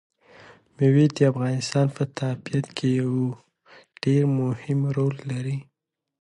مېوې 0.75 1.05
د 1.15 1.17
افغانستان 1.31 1.85
په 1.95 2.03
طبیعت 2.19 2.67
کې 2.77 2.87
یو 3.01 3.13
ډېر 4.03 4.21
مهم 4.39 4.79
رول 4.97 5.15
لري. 5.31 5.57